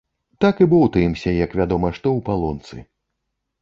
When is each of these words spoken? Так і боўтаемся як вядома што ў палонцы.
Так 0.45 0.63
і 0.65 0.67
боўтаемся 0.71 1.35
як 1.45 1.51
вядома 1.61 1.95
што 2.01 2.07
ў 2.17 2.19
палонцы. 2.31 2.87